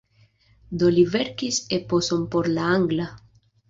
[0.85, 3.11] Do li verkis eposon por la angla.